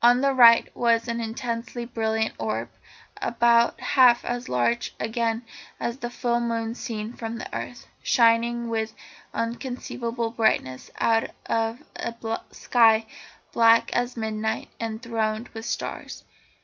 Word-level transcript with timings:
On 0.03 0.21
the 0.21 0.33
right 0.33 0.67
was 0.75 1.07
an 1.07 1.21
intensely 1.21 1.85
brilliant 1.85 2.33
orb, 2.39 2.69
about 3.21 3.79
half 3.79 4.25
as 4.25 4.49
large 4.49 4.95
again 4.99 5.43
as 5.79 5.97
the 5.99 6.09
full 6.09 6.39
moon 6.39 6.73
seen 6.73 7.13
from 7.13 7.37
the 7.37 7.55
earth, 7.55 7.85
shining 8.01 8.67
with 8.67 8.93
inconceivable 9.31 10.31
brightness 10.31 10.89
out 10.97 11.29
of 11.45 11.83
a 11.95 12.15
sky 12.49 13.05
black 13.53 13.93
as 13.95 14.17
midnight 14.17 14.69
and 14.79 15.03
thronged 15.03 15.49
with 15.49 15.65
stars. 15.67 16.23